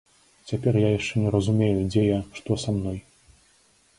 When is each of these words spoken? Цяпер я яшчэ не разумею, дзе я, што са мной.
Цяпер 0.51 0.73
я 0.85 0.89
яшчэ 0.99 1.13
не 1.25 1.33
разумею, 1.35 1.83
дзе 1.91 2.01
я, 2.05 2.17
што 2.37 2.57
са 2.65 2.69
мной. 2.79 2.97